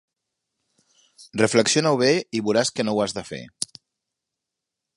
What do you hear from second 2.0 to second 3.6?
bé i veuràs que no ho has de fer.